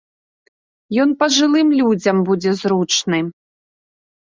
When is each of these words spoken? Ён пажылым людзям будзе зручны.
Ён 1.03 1.09
пажылым 1.19 1.69
людзям 1.83 2.25
будзе 2.31 2.51
зручны. 2.65 3.23